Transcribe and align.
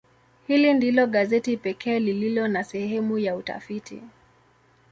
Hili 0.47 0.73
ndilo 0.73 1.07
gazeti 1.07 1.57
pekee 1.57 1.99
lililo 1.99 2.47
na 2.47 2.63
sehemu 2.63 3.17
ya 3.19 3.35
utafiti. 3.35 4.01